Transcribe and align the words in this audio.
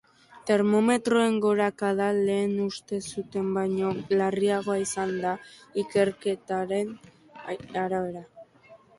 Termometroen 0.49 1.33
gorakada 1.41 2.05
lehen 2.29 2.55
uste 2.63 2.99
zuten 3.15 3.51
baino 3.57 3.91
larriagoa 4.21 4.77
izango 4.85 5.19
da, 5.25 5.33
ikerketaren 5.83 6.89
arabera. 7.83 8.25